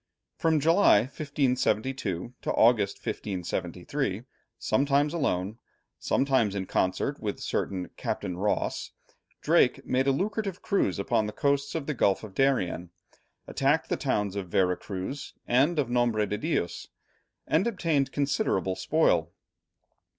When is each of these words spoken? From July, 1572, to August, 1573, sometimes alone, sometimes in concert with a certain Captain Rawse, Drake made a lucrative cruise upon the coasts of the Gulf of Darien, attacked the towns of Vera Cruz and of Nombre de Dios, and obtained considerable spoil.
From 0.35 0.59
July, 0.59 1.01
1572, 1.01 2.33
to 2.41 2.51
August, 2.53 2.95
1573, 2.97 4.23
sometimes 4.57 5.13
alone, 5.13 5.59
sometimes 5.99 6.55
in 6.55 6.65
concert 6.65 7.19
with 7.19 7.37
a 7.37 7.41
certain 7.41 7.87
Captain 7.97 8.35
Rawse, 8.35 8.93
Drake 9.41 9.85
made 9.85 10.07
a 10.07 10.11
lucrative 10.11 10.63
cruise 10.63 10.97
upon 10.97 11.27
the 11.27 11.31
coasts 11.31 11.75
of 11.75 11.85
the 11.85 11.93
Gulf 11.93 12.23
of 12.23 12.33
Darien, 12.33 12.89
attacked 13.45 13.89
the 13.89 13.95
towns 13.95 14.35
of 14.35 14.49
Vera 14.49 14.75
Cruz 14.75 15.35
and 15.45 15.77
of 15.77 15.87
Nombre 15.91 16.25
de 16.25 16.39
Dios, 16.39 16.87
and 17.45 17.67
obtained 17.67 18.11
considerable 18.11 18.75
spoil. 18.75 19.31